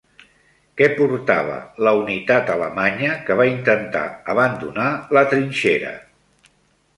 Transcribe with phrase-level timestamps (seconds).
[0.79, 1.57] Què portava
[1.87, 4.03] la unitat alemanya que va intentar
[4.35, 4.89] abandonar
[5.19, 5.95] la trinxera?